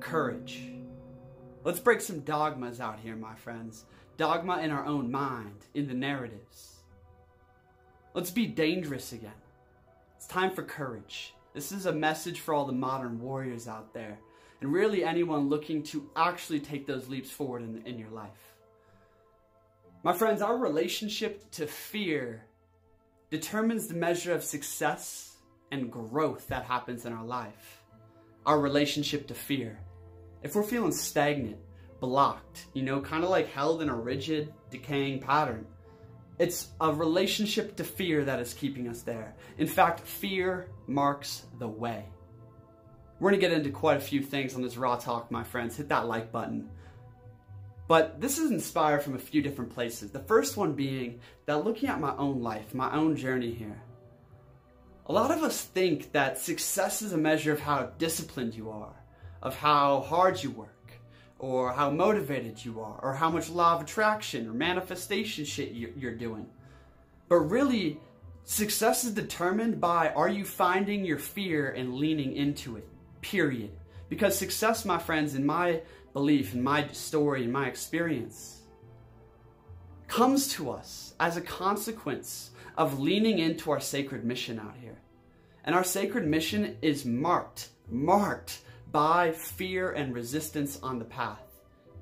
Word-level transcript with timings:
Courage. 0.00 0.62
Let's 1.64 1.80
break 1.80 2.00
some 2.00 2.20
dogmas 2.20 2.80
out 2.80 2.98
here, 2.98 3.16
my 3.16 3.34
friends. 3.34 3.84
Dogma 4.16 4.58
in 4.60 4.70
our 4.70 4.84
own 4.84 5.10
mind, 5.10 5.66
in 5.74 5.86
the 5.86 5.94
narratives. 5.94 6.76
Let's 8.14 8.30
be 8.30 8.46
dangerous 8.46 9.12
again. 9.12 9.30
It's 10.16 10.26
time 10.26 10.50
for 10.50 10.62
courage. 10.62 11.34
This 11.54 11.72
is 11.72 11.86
a 11.86 11.92
message 11.92 12.40
for 12.40 12.54
all 12.54 12.66
the 12.66 12.72
modern 12.72 13.20
warriors 13.20 13.68
out 13.68 13.94
there, 13.94 14.18
and 14.60 14.72
really 14.72 15.04
anyone 15.04 15.48
looking 15.48 15.82
to 15.84 16.10
actually 16.16 16.60
take 16.60 16.86
those 16.86 17.08
leaps 17.08 17.30
forward 17.30 17.62
in, 17.62 17.82
in 17.86 17.98
your 17.98 18.10
life. 18.10 18.54
My 20.02 20.12
friends, 20.12 20.42
our 20.42 20.56
relationship 20.56 21.50
to 21.52 21.66
fear 21.66 22.44
determines 23.30 23.88
the 23.88 23.94
measure 23.94 24.32
of 24.32 24.42
success 24.42 25.36
and 25.70 25.90
growth 25.90 26.48
that 26.48 26.64
happens 26.64 27.04
in 27.04 27.12
our 27.12 27.24
life. 27.24 27.77
Our 28.48 28.58
relationship 28.58 29.26
to 29.26 29.34
fear. 29.34 29.78
If 30.42 30.54
we're 30.54 30.62
feeling 30.62 30.90
stagnant, 30.90 31.58
blocked, 32.00 32.64
you 32.72 32.82
know, 32.82 32.98
kind 32.98 33.22
of 33.22 33.28
like 33.28 33.50
held 33.50 33.82
in 33.82 33.90
a 33.90 33.94
rigid, 33.94 34.54
decaying 34.70 35.20
pattern, 35.20 35.66
it's 36.38 36.68
a 36.80 36.90
relationship 36.90 37.76
to 37.76 37.84
fear 37.84 38.24
that 38.24 38.40
is 38.40 38.54
keeping 38.54 38.88
us 38.88 39.02
there. 39.02 39.34
In 39.58 39.66
fact, 39.66 40.00
fear 40.00 40.70
marks 40.86 41.42
the 41.58 41.68
way. 41.68 42.06
We're 43.20 43.32
going 43.32 43.38
to 43.38 43.46
get 43.46 43.54
into 43.54 43.68
quite 43.68 43.98
a 43.98 44.00
few 44.00 44.22
things 44.22 44.54
on 44.54 44.62
this 44.62 44.78
Raw 44.78 44.96
Talk, 44.96 45.30
my 45.30 45.44
friends. 45.44 45.76
Hit 45.76 45.90
that 45.90 46.08
like 46.08 46.32
button. 46.32 46.70
But 47.86 48.18
this 48.18 48.38
is 48.38 48.50
inspired 48.50 49.02
from 49.02 49.14
a 49.14 49.18
few 49.18 49.42
different 49.42 49.74
places. 49.74 50.10
The 50.10 50.20
first 50.20 50.56
one 50.56 50.72
being 50.72 51.20
that 51.44 51.64
looking 51.64 51.90
at 51.90 52.00
my 52.00 52.16
own 52.16 52.40
life, 52.40 52.72
my 52.72 52.90
own 52.94 53.14
journey 53.14 53.52
here, 53.52 53.82
a 55.08 55.12
lot 55.12 55.30
of 55.30 55.42
us 55.42 55.62
think 55.62 56.12
that 56.12 56.38
success 56.38 57.00
is 57.00 57.14
a 57.14 57.18
measure 57.18 57.52
of 57.52 57.60
how 57.60 57.90
disciplined 57.96 58.54
you 58.54 58.70
are, 58.70 58.94
of 59.42 59.56
how 59.56 60.00
hard 60.00 60.42
you 60.42 60.50
work, 60.50 60.92
or 61.38 61.72
how 61.72 61.90
motivated 61.90 62.62
you 62.62 62.80
are, 62.80 63.00
or 63.02 63.14
how 63.14 63.30
much 63.30 63.48
law 63.48 63.74
of 63.74 63.80
attraction 63.80 64.46
or 64.46 64.52
manifestation 64.52 65.46
shit 65.46 65.72
you're 65.72 66.14
doing. 66.14 66.46
But 67.28 67.36
really, 67.36 67.98
success 68.44 69.04
is 69.04 69.12
determined 69.12 69.80
by 69.80 70.10
are 70.10 70.28
you 70.28 70.44
finding 70.44 71.06
your 71.06 71.18
fear 71.18 71.70
and 71.70 71.94
leaning 71.94 72.36
into 72.36 72.76
it, 72.76 72.86
period. 73.22 73.70
Because 74.10 74.36
success, 74.36 74.84
my 74.84 74.98
friends, 74.98 75.34
in 75.34 75.46
my 75.46 75.80
belief, 76.12 76.52
in 76.52 76.62
my 76.62 76.88
story, 76.88 77.44
in 77.44 77.52
my 77.52 77.66
experience, 77.66 78.62
comes 80.06 80.48
to 80.54 80.70
us 80.70 81.14
as 81.20 81.36
a 81.36 81.42
consequence 81.42 82.50
of 82.78 83.00
leaning 83.00 83.40
into 83.40 83.72
our 83.72 83.80
sacred 83.80 84.24
mission 84.24 84.58
out 84.58 84.76
here. 84.80 85.00
And 85.64 85.74
our 85.74 85.84
sacred 85.84 86.26
mission 86.26 86.78
is 86.80 87.04
marked, 87.04 87.70
marked 87.90 88.60
by 88.92 89.32
fear 89.32 89.90
and 89.90 90.14
resistance 90.14 90.78
on 90.80 90.98
the 90.98 91.04
path. 91.04 91.42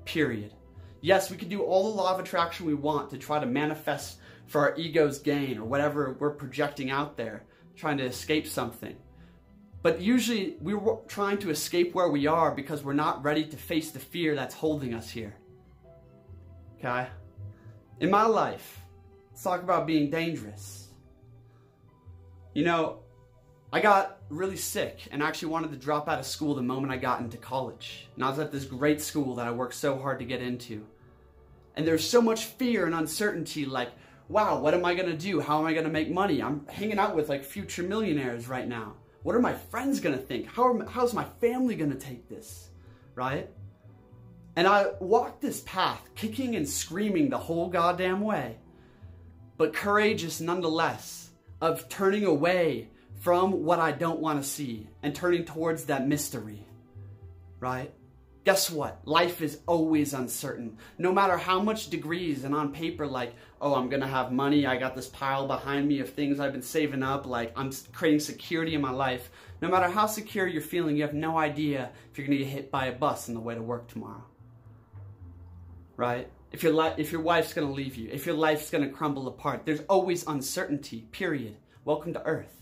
Period. 0.05 0.53
Yes, 1.01 1.31
we 1.31 1.35
can 1.35 1.49
do 1.49 1.63
all 1.63 1.83
the 1.83 1.97
law 1.97 2.13
of 2.13 2.19
attraction 2.19 2.67
we 2.67 2.75
want 2.75 3.09
to 3.09 3.17
try 3.17 3.39
to 3.39 3.45
manifest 3.47 4.19
for 4.45 4.61
our 4.61 4.77
ego's 4.77 5.19
gain 5.19 5.57
or 5.57 5.65
whatever 5.65 6.15
we're 6.19 6.29
projecting 6.29 6.91
out 6.91 7.17
there, 7.17 7.43
trying 7.75 7.97
to 7.97 8.05
escape 8.05 8.47
something. 8.47 8.95
But 9.81 9.99
usually 9.99 10.57
we're 10.61 10.95
trying 11.07 11.39
to 11.39 11.49
escape 11.49 11.95
where 11.95 12.09
we 12.09 12.27
are 12.27 12.51
because 12.51 12.83
we're 12.83 12.93
not 12.93 13.23
ready 13.23 13.45
to 13.45 13.57
face 13.57 13.91
the 13.91 13.99
fear 13.99 14.35
that's 14.35 14.53
holding 14.53 14.93
us 14.93 15.09
here. 15.09 15.35
Okay? 16.77 17.07
In 17.99 18.11
my 18.11 18.25
life, 18.25 18.79
let's 19.37 19.43
talk 19.43 19.61
about 19.61 19.85
being 19.85 20.09
dangerous. 20.09 20.87
You 22.55 22.65
know, 22.65 23.01
I 23.71 23.79
got 23.81 24.17
really 24.29 24.57
sick 24.57 25.01
and 25.11 25.21
actually 25.21 25.49
wanted 25.49 25.69
to 25.73 25.77
drop 25.77 26.09
out 26.09 26.17
of 26.17 26.25
school 26.25 26.55
the 26.55 26.63
moment 26.63 26.91
I 26.91 26.97
got 26.97 27.19
into 27.19 27.37
college. 27.37 28.07
And 28.15 28.25
I 28.25 28.31
was 28.31 28.39
at 28.39 28.51
this 28.51 28.65
great 28.65 28.99
school 28.99 29.35
that 29.35 29.45
I 29.45 29.51
worked 29.51 29.75
so 29.75 29.95
hard 29.95 30.17
to 30.17 30.25
get 30.25 30.41
into. 30.41 30.83
And 31.75 31.85
there's 31.85 32.03
so 32.03 32.19
much 32.19 32.45
fear 32.45 32.87
and 32.87 32.95
uncertainty 32.95 33.67
like, 33.67 33.91
wow, 34.27 34.59
what 34.59 34.73
am 34.73 34.83
I 34.83 34.95
to 35.11 35.15
do? 35.15 35.39
How 35.39 35.59
am 35.59 35.67
I 35.67 35.73
to 35.85 35.91
make 35.91 36.09
money? 36.09 36.41
I'm 36.41 36.65
hanging 36.65 36.97
out 36.97 37.15
with 37.15 37.29
like 37.29 37.43
future 37.43 37.83
millionaires 37.83 38.47
right 38.47 38.67
now. 38.67 38.95
What 39.21 39.35
are 39.35 39.39
my 39.39 39.53
friends 39.53 39.99
to 40.17 40.23
think? 40.23 40.47
How 40.47 40.63
are, 40.63 40.85
how's 40.87 41.13
my 41.13 41.25
family 41.39 41.75
to 41.91 41.99
take 41.99 42.27
this? 42.27 42.69
Right? 43.13 43.47
And 44.55 44.65
I 44.65 44.93
walked 44.99 45.41
this 45.41 45.61
path, 45.61 46.09
kicking 46.15 46.55
and 46.55 46.67
screaming 46.67 47.29
the 47.29 47.37
whole 47.37 47.69
goddamn 47.69 48.21
way, 48.21 48.57
but 49.57 49.73
courageous 49.73 50.39
nonetheless, 50.39 51.29
of 51.61 51.89
turning 51.89 52.25
away 52.25 52.89
from 53.19 53.63
what 53.63 53.79
I 53.79 53.91
don't 53.91 54.19
want 54.19 54.41
to 54.41 54.47
see 54.47 54.87
and 55.01 55.13
turning 55.13 55.43
towards 55.43 55.85
that 55.85 56.07
mystery, 56.07 56.65
right? 57.59 57.91
Guess 58.43 58.69
what? 58.69 59.01
Life 59.05 59.41
is 59.41 59.59
always 59.67 60.13
uncertain. 60.13 60.77
No 60.97 61.11
matter 61.11 61.35
how 61.35 61.59
much 61.59 61.89
degrees 61.89 62.45
and 62.45 62.55
on 62.55 62.71
paper, 62.71 63.05
like, 63.05 63.35
oh, 63.59 63.75
I'm 63.75 63.89
going 63.89 64.01
to 64.01 64.07
have 64.07 64.31
money. 64.31 64.65
I 64.65 64.77
got 64.77 64.95
this 64.95 65.09
pile 65.09 65.47
behind 65.47 65.85
me 65.85 65.99
of 65.99 66.09
things 66.09 66.39
I've 66.39 66.53
been 66.53 66.61
saving 66.61 67.03
up. 67.03 67.25
Like, 67.25 67.51
I'm 67.57 67.71
creating 67.91 68.21
security 68.21 68.73
in 68.73 68.79
my 68.79 68.91
life. 68.91 69.31
No 69.61 69.67
matter 69.67 69.89
how 69.89 70.05
secure 70.05 70.47
you're 70.47 70.61
feeling, 70.61 70.95
you 70.95 71.01
have 71.01 71.13
no 71.13 71.37
idea 71.37 71.89
if 72.09 72.17
you're 72.17 72.25
going 72.25 72.37
to 72.37 72.45
get 72.45 72.53
hit 72.53 72.71
by 72.71 72.85
a 72.85 72.93
bus 72.93 73.27
on 73.27 73.35
the 73.35 73.41
way 73.41 73.55
to 73.55 73.61
work 73.61 73.89
tomorrow. 73.89 74.23
Right? 75.97 76.29
If 76.51 76.63
your, 76.63 76.73
li- 76.73 76.93
if 76.97 77.11
your 77.11 77.21
wife's 77.21 77.53
going 77.53 77.67
to 77.67 77.73
leave 77.73 77.95
you, 77.95 78.09
if 78.11 78.25
your 78.25 78.35
life's 78.35 78.69
going 78.69 78.83
to 78.83 78.89
crumble 78.89 79.27
apart, 79.27 79.65
there's 79.65 79.81
always 79.89 80.25
uncertainty, 80.27 81.07
period. 81.11 81.57
Welcome 81.83 82.13
to 82.13 82.23
Earth 82.23 82.57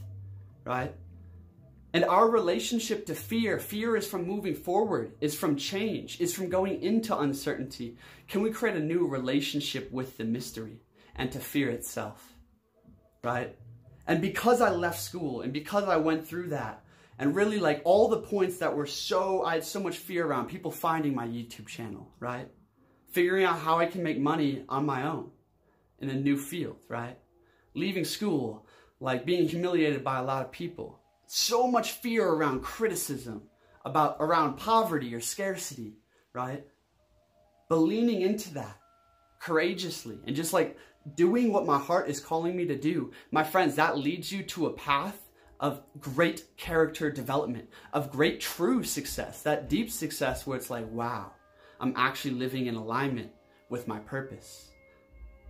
right? 0.65 0.93
And 1.93 2.03
our 2.03 2.29
relationship 2.29 3.05
to 3.05 3.15
fear, 3.15 3.57
fear 3.57 3.95
is 3.95 4.05
from 4.05 4.27
moving 4.27 4.55
forward, 4.55 5.13
is 5.21 5.33
from 5.33 5.55
change, 5.55 6.19
is 6.19 6.33
from 6.35 6.49
going 6.49 6.81
into 6.81 7.17
uncertainty. 7.17 7.97
Can 8.27 8.41
we 8.41 8.51
create 8.51 8.75
a 8.75 8.81
new 8.81 9.07
relationship 9.07 9.89
with 9.93 10.17
the 10.17 10.25
mystery 10.25 10.81
and 11.15 11.31
to 11.31 11.39
fear 11.39 11.69
itself, 11.69 12.33
right? 13.23 13.55
And 14.07 14.21
because 14.21 14.59
I 14.59 14.71
left 14.71 14.99
school 14.99 15.41
and 15.41 15.53
because 15.53 15.85
I 15.85 15.95
went 15.95 16.27
through 16.27 16.49
that, 16.49 16.81
and 17.17 17.33
really 17.33 17.59
like 17.59 17.81
all 17.85 18.09
the 18.09 18.19
points 18.19 18.57
that 18.57 18.75
were 18.75 18.85
so, 18.85 19.45
I 19.45 19.53
had 19.53 19.63
so 19.63 19.79
much 19.79 19.95
fear 19.95 20.27
around 20.27 20.49
people 20.49 20.69
finding 20.69 21.15
my 21.15 21.25
YouTube 21.25 21.65
channel, 21.65 22.11
right? 22.19 22.49
Figuring 23.15 23.45
out 23.45 23.59
how 23.59 23.79
I 23.79 23.85
can 23.85 24.03
make 24.03 24.19
money 24.19 24.65
on 24.67 24.85
my 24.85 25.07
own 25.07 25.31
in 25.99 26.09
a 26.09 26.13
new 26.13 26.37
field, 26.37 26.75
right? 26.89 27.17
Leaving 27.73 28.03
school, 28.03 28.67
like 28.99 29.25
being 29.25 29.47
humiliated 29.47 30.03
by 30.03 30.19
a 30.19 30.23
lot 30.23 30.43
of 30.43 30.51
people. 30.51 30.99
So 31.25 31.65
much 31.65 31.93
fear 31.93 32.27
around 32.27 32.61
criticism, 32.61 33.43
about 33.85 34.17
around 34.19 34.57
poverty 34.57 35.15
or 35.15 35.21
scarcity, 35.21 35.93
right? 36.33 36.65
But 37.69 37.77
leaning 37.77 38.19
into 38.19 38.53
that 38.55 38.77
courageously 39.39 40.19
and 40.27 40.35
just 40.35 40.51
like 40.51 40.77
doing 41.15 41.53
what 41.53 41.65
my 41.65 41.79
heart 41.79 42.09
is 42.09 42.19
calling 42.19 42.53
me 42.53 42.65
to 42.65 42.75
do, 42.75 43.13
my 43.31 43.45
friends, 43.45 43.75
that 43.75 43.97
leads 43.97 44.29
you 44.29 44.43
to 44.43 44.65
a 44.65 44.73
path 44.73 45.17
of 45.61 45.81
great 46.01 46.43
character 46.57 47.09
development, 47.09 47.69
of 47.93 48.11
great 48.11 48.41
true 48.41 48.83
success, 48.83 49.41
that 49.43 49.69
deep 49.69 49.89
success 49.89 50.45
where 50.45 50.57
it's 50.57 50.69
like, 50.69 50.91
wow, 50.91 51.31
I'm 51.79 51.93
actually 51.95 52.35
living 52.35 52.67
in 52.67 52.75
alignment 52.75 53.31
with 53.69 53.87
my 53.87 53.99
purpose. 53.99 54.69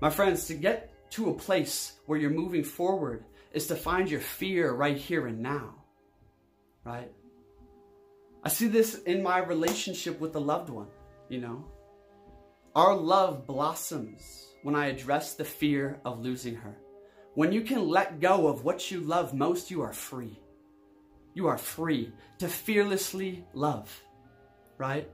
My 0.02 0.10
friends, 0.10 0.48
to 0.48 0.56
get 0.56 0.92
to 1.12 1.30
a 1.30 1.34
place 1.34 1.94
where 2.06 2.20
you're 2.20 2.30
moving 2.30 2.64
forward 2.64 3.26
is 3.54 3.68
to 3.68 3.76
find 3.76 4.10
your 4.10 4.20
fear 4.20 4.74
right 4.74 4.98
here 4.98 5.28
and 5.28 5.40
now. 5.40 5.76
Right? 6.84 7.12
I 8.44 8.50
see 8.50 8.68
this 8.68 8.96
in 9.04 9.24
my 9.24 9.40
relationship 9.40 10.20
with 10.20 10.36
a 10.36 10.40
loved 10.40 10.70
one, 10.70 10.88
you 11.30 11.40
know. 11.40 11.66
Our 12.76 12.96
love 12.96 13.48
blossoms 13.48 14.48
when 14.64 14.76
I 14.76 14.88
address 14.88 15.34
the 15.34 15.46
fear 15.46 16.00
of 16.06 16.22
losing 16.22 16.56
her. 16.56 16.76
When 17.36 17.52
you 17.52 17.62
can 17.62 17.88
let 17.88 18.20
go 18.20 18.48
of 18.48 18.64
what 18.64 18.92
you 18.92 19.00
love 19.00 19.34
most, 19.34 19.72
you 19.72 19.82
are 19.82 19.94
free. 19.94 20.40
You 21.34 21.48
are 21.48 21.58
free 21.58 22.14
to 22.40 22.48
fearlessly 22.48 23.46
love, 23.54 23.90
right? 24.78 25.10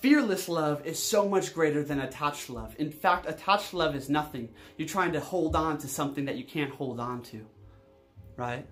Fearless 0.00 0.48
love 0.48 0.86
is 0.86 0.98
so 0.98 1.28
much 1.28 1.54
greater 1.54 1.82
than 1.82 2.00
attached 2.00 2.50
love. 2.50 2.74
In 2.78 2.90
fact, 2.90 3.28
attached 3.28 3.74
love 3.74 3.94
is 3.94 4.08
nothing. 4.08 4.48
You're 4.76 4.88
trying 4.88 5.12
to 5.12 5.20
hold 5.20 5.56
on 5.56 5.78
to 5.78 5.88
something 5.88 6.26
that 6.26 6.36
you 6.36 6.44
can't 6.44 6.70
hold 6.70 7.00
on 7.00 7.22
to 7.22 7.46
right? 8.36 8.66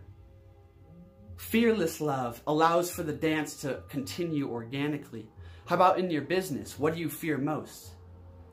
Fearless 1.37 2.01
love 2.01 2.41
allows 2.47 2.91
for 2.91 3.03
the 3.03 3.13
dance 3.13 3.61
to 3.63 3.83
continue 3.89 4.51
organically. 4.51 5.29
How 5.67 5.77
about 5.77 5.99
in 5.99 6.11
your 6.11 6.23
business? 6.23 6.79
What 6.79 6.95
do 6.95 7.01
you 7.01 7.09
fear 7.09 7.39
most? 7.39 7.93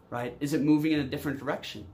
Right? 0.09 0.35
Is 0.39 0.53
it 0.53 0.61
moving 0.61 0.93
in 0.93 1.01
a 1.01 1.03
different 1.03 1.39
direction? 1.39 1.85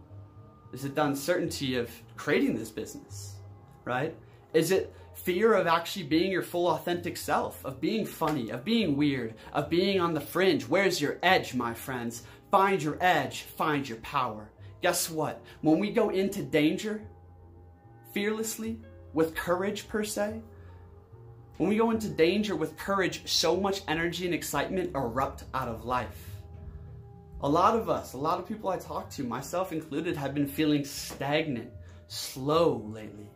Is 0.74 0.86
it 0.86 0.96
the 0.96 1.04
uncertainty 1.04 1.76
of 1.76 1.90
creating 2.16 2.58
this 2.58 2.70
business? 2.70 3.36
Right? 3.84 4.16
Is 4.56 4.72
it 4.72 4.96
fear 5.14 5.54
of 5.54 5.68
actually 5.68 6.04
being 6.06 6.32
your 6.32 6.42
full 6.42 6.70
authentic 6.70 7.18
self, 7.18 7.64
of 7.66 7.82
being 7.82 8.06
funny, 8.06 8.52
of 8.52 8.64
being 8.64 8.96
weird, 8.96 9.34
of 9.52 9.70
being 9.70 10.00
on 10.00 10.14
the 10.14 10.22
fringe? 10.22 10.64
Where's 10.64 11.02
your 11.02 11.20
edge, 11.22 11.54
my 11.54 11.74
friends? 11.74 12.24
Find 12.52 12.82
your 12.82 12.98
edge, 13.02 13.42
find 13.42 13.88
your 13.88 13.98
power. 13.98 14.50
Guess 14.82 15.10
what? 15.10 15.44
When 15.60 15.78
we 15.78 15.92
go 15.92 16.08
into 16.10 16.42
danger 16.42 17.02
fearlessly, 18.14 18.80
with 19.14 19.36
courage 19.36 19.90
per 19.90 20.06
se, 20.06 20.42
When 21.58 21.70
we 21.70 21.78
go 21.78 21.92
into 21.92 22.10
danger 22.10 22.56
with 22.56 22.78
courage, 22.78 23.28
so 23.30 23.56
much 23.56 23.82
energy 23.88 24.26
and 24.26 24.34
excitement 24.34 24.96
erupt 24.96 25.46
out 25.54 25.70
of 25.70 25.86
life. 25.86 26.30
A 27.42 27.50
lot 27.50 27.76
of 27.78 27.90
us, 27.90 28.14
a 28.14 28.18
lot 28.18 28.40
of 28.40 28.48
people 28.48 28.70
I 28.70 28.78
talk 28.78 29.10
to, 29.12 29.24
myself 29.24 29.72
included, 29.72 30.18
have 30.18 30.34
been 30.34 30.48
feeling 30.48 30.84
stagnant, 30.84 31.72
slow 32.08 32.84
lately. 32.94 33.30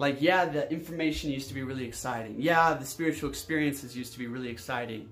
Like, 0.00 0.22
yeah, 0.22 0.46
the 0.46 0.66
information 0.72 1.30
used 1.30 1.48
to 1.48 1.54
be 1.54 1.62
really 1.62 1.84
exciting. 1.84 2.36
Yeah, 2.38 2.72
the 2.72 2.86
spiritual 2.86 3.28
experiences 3.28 3.94
used 3.94 4.14
to 4.14 4.18
be 4.18 4.28
really 4.28 4.48
exciting. 4.48 5.10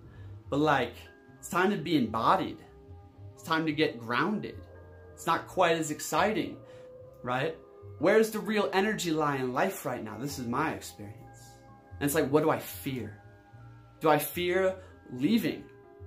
But 0.48 0.60
like, 0.60 0.94
it's 1.38 1.50
time 1.50 1.70
to 1.72 1.76
be 1.76 1.98
embodied. 1.98 2.56
It's 3.34 3.42
time 3.42 3.66
to 3.66 3.72
get 3.72 4.00
grounded. 4.00 4.58
It's 5.12 5.26
not 5.26 5.46
quite 5.46 5.76
as 5.76 5.90
exciting, 5.90 6.56
right? 7.22 7.54
Where's 7.98 8.30
the 8.30 8.38
real 8.38 8.70
energy 8.72 9.10
lie 9.10 9.36
in 9.36 9.52
life 9.52 9.84
right 9.84 10.02
now? 10.02 10.16
This 10.16 10.38
is 10.38 10.46
my 10.46 10.72
experience. 10.72 11.38
And 12.00 12.06
it's 12.06 12.14
like, 12.14 12.30
what 12.30 12.42
do 12.42 12.48
I 12.48 12.58
fear? 12.58 13.20
Do 14.00 14.08
I 14.08 14.18
fear 14.18 14.74
leaving 15.12 15.64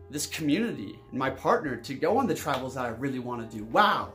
this 0.10 0.26
community 0.26 0.98
and 1.12 1.20
my 1.20 1.30
partner 1.30 1.76
to 1.76 1.94
go 1.94 2.18
on 2.18 2.26
the 2.26 2.34
travels 2.34 2.74
that 2.74 2.86
I 2.86 2.90
really 2.90 3.20
want 3.20 3.48
to 3.48 3.58
do? 3.58 3.64
Wow. 3.66 4.14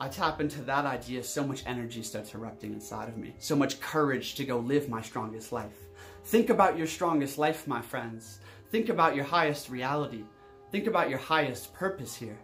I 0.00 0.08
tap 0.08 0.40
into 0.40 0.62
that 0.62 0.86
idea, 0.86 1.22
so 1.22 1.46
much 1.46 1.62
energy 1.66 2.02
starts 2.02 2.34
erupting 2.34 2.72
inside 2.72 3.08
of 3.08 3.16
me. 3.16 3.34
So 3.38 3.54
much 3.54 3.80
courage 3.80 4.34
to 4.34 4.44
go 4.44 4.58
live 4.58 4.88
my 4.88 5.00
strongest 5.00 5.52
life. 5.52 5.76
Think 6.24 6.50
about 6.50 6.76
your 6.76 6.86
strongest 6.86 7.38
life, 7.38 7.66
my 7.66 7.80
friends. 7.80 8.40
Think 8.70 8.88
about 8.88 9.14
your 9.14 9.24
highest 9.24 9.70
reality. 9.70 10.24
Think 10.70 10.86
about 10.86 11.10
your 11.10 11.18
highest 11.18 11.72
purpose 11.74 12.14
here, 12.14 12.38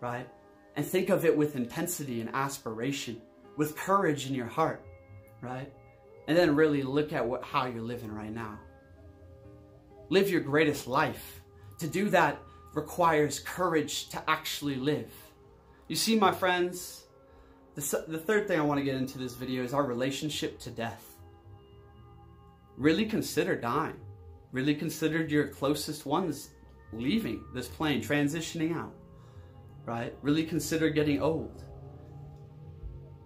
right? 0.00 0.28
And 0.76 0.84
think 0.84 1.08
of 1.08 1.24
it 1.24 1.36
with 1.36 1.56
intensity 1.56 2.20
and 2.20 2.30
aspiration, 2.34 3.20
with 3.56 3.76
courage 3.76 4.28
in 4.28 4.34
your 4.34 4.46
heart, 4.46 4.84
right? 5.40 5.72
and 6.28 6.36
then 6.36 6.54
really 6.54 6.82
look 6.82 7.12
at 7.12 7.26
what, 7.26 7.42
how 7.42 7.66
you're 7.66 7.82
living 7.82 8.12
right 8.12 8.32
now. 8.32 8.58
Live 10.10 10.30
your 10.30 10.42
greatest 10.42 10.86
life. 10.86 11.40
To 11.78 11.88
do 11.88 12.10
that 12.10 12.38
requires 12.74 13.40
courage 13.40 14.10
to 14.10 14.22
actually 14.30 14.76
live. 14.76 15.10
You 15.88 15.96
see, 15.96 16.18
my 16.18 16.32
friends, 16.32 17.04
the, 17.74 18.04
the 18.06 18.18
third 18.18 18.46
thing 18.46 18.60
I 18.60 18.62
want 18.62 18.78
to 18.78 18.84
get 18.84 18.96
into 18.96 19.16
this 19.16 19.34
video 19.34 19.64
is 19.64 19.72
our 19.72 19.84
relationship 19.84 20.58
to 20.60 20.70
death. 20.70 21.02
Really 22.76 23.06
consider 23.06 23.56
dying. 23.56 23.96
Really 24.52 24.74
consider 24.74 25.24
your 25.24 25.48
closest 25.48 26.04
ones 26.04 26.50
leaving 26.92 27.42
this 27.54 27.68
plane, 27.68 28.02
transitioning 28.02 28.76
out, 28.76 28.94
right? 29.86 30.14
Really 30.20 30.44
consider 30.44 30.90
getting 30.90 31.22
old 31.22 31.64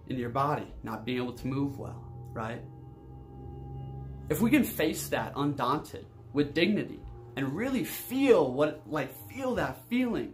in 0.07 0.17
your 0.17 0.29
body, 0.29 0.67
not 0.83 1.05
being 1.05 1.17
able 1.17 1.33
to 1.33 1.47
move 1.47 1.77
well, 1.79 2.03
right? 2.33 2.61
If 4.29 4.39
we 4.39 4.49
can 4.49 4.63
face 4.63 5.09
that 5.09 5.33
undaunted 5.35 6.05
with 6.31 6.53
dignity 6.53 7.01
and 7.35 7.53
really 7.53 7.83
feel 7.83 8.53
what, 8.53 8.83
like, 8.87 9.13
feel 9.29 9.55
that 9.55 9.77
feeling, 9.89 10.33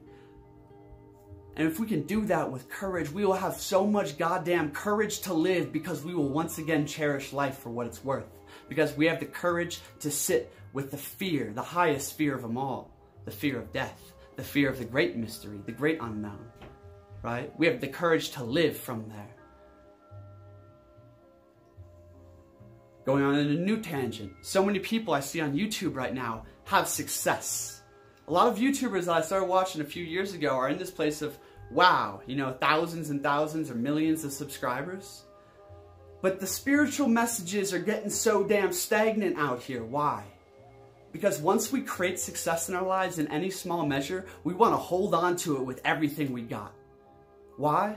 and 1.60 1.68
if 1.68 1.78
we 1.78 1.88
can 1.88 2.04
do 2.04 2.24
that 2.28 2.50
with 2.50 2.70
courage, 2.70 3.12
we 3.12 3.26
will 3.26 3.34
have 3.34 3.56
so 3.56 3.86
much 3.86 4.18
goddamn 4.18 4.72
courage 4.72 5.20
to 5.24 5.34
live 5.34 5.74
because 5.74 6.06
we 6.06 6.14
will 6.14 6.30
once 6.30 6.58
again 6.58 6.88
cherish 6.88 7.34
life 7.34 7.58
for 7.58 7.70
what 7.70 7.86
it's 7.86 8.02
worth. 8.02 8.30
Because 8.70 8.96
we 8.96 9.08
have 9.08 9.20
the 9.20 9.26
courage 9.26 9.82
to 10.00 10.10
sit 10.10 10.54
with 10.72 10.90
the 10.90 10.98
fear, 10.98 11.52
the 11.54 11.62
highest 11.62 12.14
fear 12.14 12.34
of 12.34 12.44
them 12.44 12.58
all, 12.58 12.90
the 13.26 13.32
fear 13.32 13.60
of 13.60 13.74
death, 13.74 14.14
the 14.38 14.44
fear 14.44 14.70
of 14.70 14.78
the 14.78 14.86
great 14.86 15.18
mystery, 15.18 15.60
the 15.66 15.74
great 15.74 15.98
unknown, 16.00 16.46
right? 17.24 17.52
We 17.60 17.68
have 17.68 17.82
the 17.82 17.90
courage 17.90 18.30
to 18.32 18.44
live 18.46 18.78
from 18.78 19.10
there. 19.10 19.36
Going 23.06 23.22
on 23.22 23.36
in 23.36 23.48
a 23.48 23.60
new 23.60 23.82
tangent. 23.82 24.32
So 24.44 24.64
many 24.64 24.80
people 24.80 25.14
I 25.14 25.20
see 25.20 25.42
on 25.42 25.58
YouTube 25.58 25.94
right 25.94 26.14
now 26.14 26.46
have 26.64 26.88
success. 26.88 27.82
A 28.30 28.32
lot 28.32 28.48
of 28.48 28.60
YouTubers 28.60 29.06
that 29.06 29.16
I 29.16 29.22
started 29.22 29.50
watching 29.50 29.82
a 29.82 29.84
few 29.86 30.06
years 30.06 30.34
ago 30.34 30.52
are 30.52 30.70
in 30.70 30.78
this 30.78 30.92
place 30.92 31.22
of, 31.22 31.38
wow, 31.72 32.22
you 32.26 32.36
know, 32.36 32.54
thousands 32.60 33.10
and 33.10 33.22
thousands 33.22 33.70
or 33.70 33.76
millions 33.76 34.24
of 34.24 34.32
subscribers. 34.32 35.24
But 36.22 36.40
the 36.40 36.48
spiritual 36.48 37.08
messages 37.08 37.74
are 37.74 37.80
getting 37.80 38.10
so 38.10 38.44
damn 38.44 38.74
stagnant 38.74 39.38
out 39.38 39.62
here. 39.62 39.84
Why? 39.84 40.24
Because 41.12 41.40
once 41.40 41.72
we 41.72 41.82
create 41.82 42.20
success 42.20 42.70
in 42.70 42.76
our 42.76 42.86
lives 42.86 43.20
in 43.20 43.28
any 43.32 43.50
small 43.50 43.86
measure, 43.86 44.26
we 44.44 44.54
want 44.54 44.74
to 44.74 44.78
hold 44.78 45.16
on 45.16 45.38
to 45.38 45.58
it 45.58 45.64
with 45.64 45.82
everything 45.86 46.34
we 46.34 46.42
got. 46.42 46.74
Why? 47.58 47.96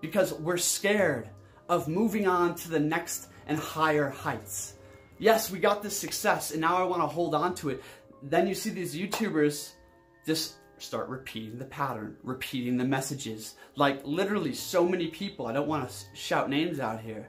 Because 0.00 0.32
we're 0.34 0.58
scared 0.58 1.28
of 1.68 1.88
moving 1.88 2.28
on 2.28 2.54
to 2.56 2.68
the 2.68 2.78
next 2.78 3.28
and 3.48 3.58
higher 3.58 4.08
heights. 4.08 4.74
Yes, 5.18 5.50
we 5.50 5.58
got 5.58 5.82
this 5.82 5.96
success 5.96 6.50
and 6.50 6.60
now 6.60 6.76
I 6.76 6.84
want 6.84 7.02
to 7.02 7.06
hold 7.06 7.34
on 7.34 7.54
to 7.56 7.70
it. 7.70 7.82
Then 8.22 8.46
you 8.46 8.54
see 8.54 8.70
these 8.70 8.94
YouTubers 8.94 9.72
just 10.26 10.54
start 10.78 11.08
repeating 11.08 11.58
the 11.58 11.64
pattern, 11.64 12.16
repeating 12.22 12.76
the 12.76 12.84
messages. 12.84 13.54
Like 13.76 14.04
literally 14.04 14.54
so 14.54 14.86
many 14.86 15.08
people, 15.08 15.46
I 15.46 15.52
don't 15.52 15.68
want 15.68 15.88
to 15.88 15.94
shout 16.14 16.50
names 16.50 16.80
out 16.80 17.00
here, 17.00 17.28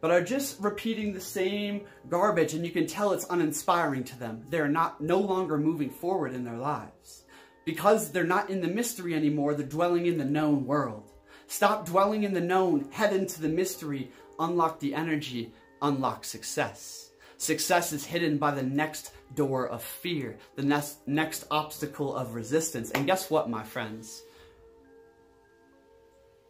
but 0.00 0.10
are 0.10 0.22
just 0.22 0.60
repeating 0.60 1.12
the 1.12 1.20
same 1.20 1.82
garbage 2.08 2.54
and 2.54 2.64
you 2.64 2.72
can 2.72 2.86
tell 2.86 3.12
it's 3.12 3.26
uninspiring 3.30 4.04
to 4.04 4.18
them. 4.18 4.44
They're 4.48 4.68
not 4.68 5.00
no 5.00 5.18
longer 5.18 5.58
moving 5.58 5.90
forward 5.90 6.32
in 6.32 6.44
their 6.44 6.58
lives. 6.58 7.24
Because 7.64 8.10
they're 8.10 8.24
not 8.24 8.50
in 8.50 8.60
the 8.60 8.68
mystery 8.68 9.14
anymore, 9.14 9.54
they're 9.54 9.64
dwelling 9.64 10.06
in 10.06 10.18
the 10.18 10.24
known 10.24 10.66
world. 10.66 11.12
Stop 11.46 11.86
dwelling 11.86 12.24
in 12.24 12.34
the 12.34 12.40
known, 12.40 12.90
head 12.90 13.14
into 13.14 13.40
the 13.40 13.48
mystery, 13.48 14.10
unlock 14.40 14.80
the 14.80 14.94
energy, 14.94 15.52
unlock 15.80 16.24
success. 16.24 17.10
Success 17.36 17.92
is 17.92 18.04
hidden 18.04 18.38
by 18.38 18.52
the 18.52 18.62
next 18.62 19.12
door 19.34 19.68
of 19.68 19.82
fear, 19.82 20.38
the 20.56 20.62
next, 20.62 21.06
next 21.06 21.44
obstacle 21.50 22.14
of 22.14 22.34
resistance. 22.34 22.90
And 22.90 23.06
guess 23.06 23.30
what, 23.30 23.48
my 23.48 23.62
friends? 23.62 24.22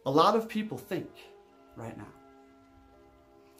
A 0.05 0.11
lot 0.11 0.35
of 0.35 0.49
people 0.49 0.77
think 0.77 1.09
right 1.75 1.97
now 1.97 2.07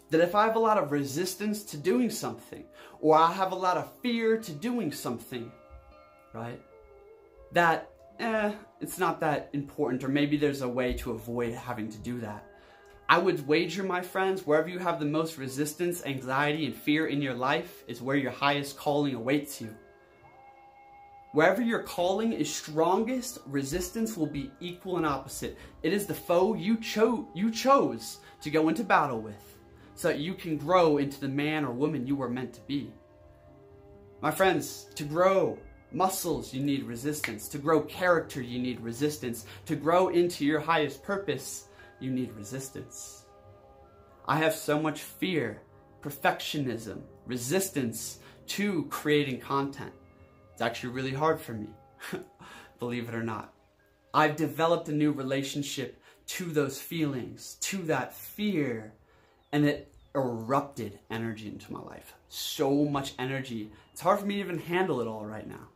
that 0.09 0.21
if 0.21 0.35
I 0.35 0.45
have 0.45 0.55
a 0.55 0.59
lot 0.59 0.77
of 0.77 0.91
resistance 0.91 1.63
to 1.63 1.77
doing 1.77 2.09
something, 2.09 2.65
or 3.01 3.17
I 3.17 3.31
have 3.31 3.51
a 3.51 3.55
lot 3.55 3.77
of 3.77 3.91
fear 4.01 4.37
to 4.37 4.51
doing 4.51 4.91
something, 4.91 5.51
right, 6.33 6.61
that, 7.51 7.89
eh, 8.19 8.51
it's 8.79 8.99
not 8.99 9.19
that 9.21 9.49
important, 9.53 10.03
or 10.03 10.09
maybe 10.09 10.37
there's 10.37 10.61
a 10.61 10.67
way 10.67 10.93
to 10.93 11.11
avoid 11.11 11.53
having 11.53 11.89
to 11.89 11.97
do 11.97 12.19
that. 12.19 12.45
I 13.13 13.19
would 13.19 13.47
wager, 13.47 13.83
my 13.83 14.01
friends, 14.01 14.47
wherever 14.47 14.67
you 14.67 14.79
have 14.79 14.99
the 14.99 15.05
most 15.05 15.37
resistance, 15.37 16.03
anxiety, 16.03 16.65
and 16.65 16.75
fear 16.75 17.05
in 17.05 17.21
your 17.21 17.35
life 17.35 17.83
is 17.87 18.01
where 18.01 18.15
your 18.15 18.31
highest 18.31 18.75
calling 18.75 19.13
awaits 19.13 19.61
you. 19.61 19.69
Wherever 21.31 21.61
your 21.61 21.83
calling 21.83 22.33
is 22.33 22.51
strongest, 22.51 23.37
resistance 23.45 24.17
will 24.17 24.25
be 24.25 24.49
equal 24.59 24.97
and 24.97 25.05
opposite. 25.05 25.59
It 25.83 25.93
is 25.93 26.07
the 26.07 26.15
foe 26.15 26.55
you, 26.55 26.75
cho 26.77 27.27
you 27.35 27.51
chose 27.51 28.17
to 28.41 28.49
go 28.49 28.67
into 28.67 28.83
battle 28.83 29.21
with 29.21 29.59
so 29.93 30.07
that 30.07 30.17
you 30.17 30.33
can 30.33 30.57
grow 30.57 30.97
into 30.97 31.21
the 31.21 31.27
man 31.27 31.65
or 31.65 31.71
woman 31.71 32.07
you 32.07 32.15
were 32.15 32.31
meant 32.31 32.53
to 32.55 32.61
be. 32.61 32.91
My 34.21 34.31
friends, 34.31 34.87
to 34.95 35.03
grow 35.03 35.59
muscles, 35.91 36.51
you 36.51 36.63
need 36.63 36.83
resistance. 36.85 37.47
To 37.49 37.59
grow 37.59 37.81
character, 37.81 38.41
you 38.41 38.57
need 38.57 38.79
resistance. 38.79 39.45
To 39.67 39.75
grow 39.75 40.07
into 40.07 40.45
your 40.45 40.61
highest 40.61 41.03
purpose, 41.03 41.65
you 42.03 42.11
need 42.11 42.33
resistance. 42.33 43.23
I 44.27 44.37
have 44.37 44.53
so 44.53 44.79
much 44.79 45.01
fear, 45.01 45.61
perfectionism, 46.01 47.01
resistance 47.25 48.19
to 48.47 48.85
creating 48.89 49.39
content. 49.39 49.93
It's 50.51 50.61
actually 50.61 50.89
really 50.89 51.13
hard 51.13 51.39
for 51.39 51.53
me, 51.53 51.69
believe 52.79 53.09
it 53.09 53.15
or 53.15 53.23
not. 53.23 53.53
I've 54.13 54.35
developed 54.35 54.89
a 54.89 54.93
new 54.93 55.11
relationship 55.11 55.99
to 56.27 56.45
those 56.45 56.79
feelings, 56.79 57.57
to 57.61 57.77
that 57.83 58.13
fear, 58.13 58.93
and 59.51 59.65
it 59.65 59.93
erupted 60.15 60.99
energy 61.09 61.47
into 61.47 61.71
my 61.73 61.81
life. 61.81 62.13
So 62.29 62.85
much 62.85 63.13
energy. 63.17 63.71
It's 63.91 64.01
hard 64.01 64.19
for 64.19 64.25
me 64.25 64.35
to 64.35 64.39
even 64.41 64.59
handle 64.59 65.01
it 65.01 65.07
all 65.07 65.25
right 65.25 65.47
now, 65.47 65.67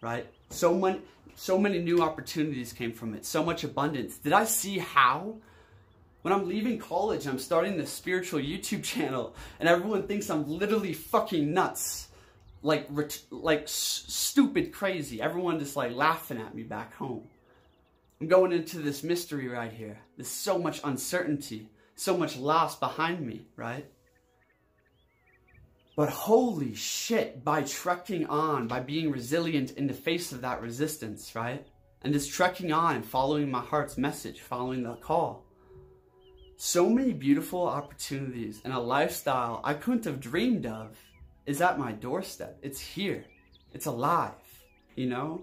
right? 0.00 0.26
So 0.50 0.74
many, 0.74 1.00
so 1.34 1.58
many 1.58 1.78
new 1.78 2.02
opportunities 2.02 2.72
came 2.72 2.92
from 2.92 3.14
it. 3.14 3.26
So 3.26 3.44
much 3.44 3.64
abundance. 3.64 4.16
Did 4.16 4.32
I 4.32 4.44
see 4.44 4.78
how 4.78 5.36
when 6.22 6.32
I'm 6.32 6.48
leaving 6.48 6.78
college, 6.78 7.26
I'm 7.26 7.38
starting 7.38 7.76
this 7.76 7.92
spiritual 7.92 8.40
YouTube 8.40 8.82
channel, 8.84 9.34
and 9.60 9.68
everyone 9.68 10.06
thinks 10.06 10.30
I'm 10.30 10.48
literally 10.48 10.94
fucking 10.94 11.52
nuts. 11.52 12.08
Like, 12.64 12.88
like 13.30 13.64
stupid 13.66 14.72
crazy. 14.72 15.20
Everyone 15.20 15.58
just 15.58 15.74
like 15.74 15.92
laughing 15.96 16.38
at 16.38 16.54
me 16.54 16.62
back 16.62 16.94
home. 16.94 17.26
I'm 18.20 18.28
going 18.28 18.52
into 18.52 18.78
this 18.78 19.02
mystery 19.02 19.48
right 19.48 19.72
here. 19.72 19.98
There's 20.16 20.28
so 20.28 20.58
much 20.58 20.80
uncertainty, 20.84 21.68
so 21.96 22.16
much 22.16 22.36
loss 22.36 22.78
behind 22.78 23.26
me, 23.26 23.48
right? 23.56 23.84
But 25.96 26.08
holy 26.10 26.76
shit, 26.76 27.44
by 27.44 27.62
trekking 27.62 28.26
on, 28.26 28.68
by 28.68 28.78
being 28.78 29.10
resilient 29.10 29.72
in 29.72 29.88
the 29.88 29.92
face 29.92 30.30
of 30.30 30.42
that 30.42 30.62
resistance, 30.62 31.34
right? 31.34 31.66
And 32.02 32.14
just 32.14 32.30
trekking 32.30 32.70
on 32.70 32.94
and 32.94 33.04
following 33.04 33.50
my 33.50 33.60
heart's 33.60 33.98
message, 33.98 34.40
following 34.40 34.84
the 34.84 34.94
call 34.94 35.44
so 36.64 36.88
many 36.88 37.12
beautiful 37.12 37.66
opportunities 37.66 38.60
and 38.64 38.72
a 38.72 38.78
lifestyle 38.78 39.60
I 39.64 39.74
couldn't 39.74 40.04
have 40.04 40.20
dreamed 40.20 40.64
of 40.64 40.96
is 41.44 41.60
at 41.60 41.76
my 41.76 41.90
doorstep. 41.90 42.56
It's 42.62 42.78
here. 42.78 43.24
It's 43.72 43.86
alive, 43.86 44.30
you 44.94 45.08
know? 45.08 45.42